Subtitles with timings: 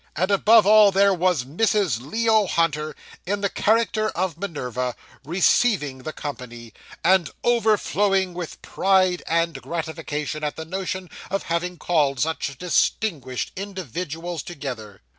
[0.15, 2.01] And above all, there was Mrs.
[2.01, 2.95] Leo Hunter
[3.27, 10.55] in the character of Minerva, receiving the company, and overflowing with pride and gratification at
[10.55, 15.01] the notion of having called such distinguished individuals together.